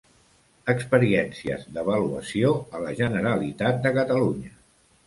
Experiències 0.73 1.67
d'avaluació 1.75 2.55
a 2.79 2.83
la 2.87 2.99
Generalitat 3.05 3.83
de 3.87 3.95
Catalunya. 4.01 4.61